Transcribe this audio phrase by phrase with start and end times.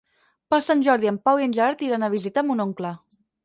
[0.53, 2.99] Per Sant Jordi en Pau i en Gerard iran a visitar mon oncle.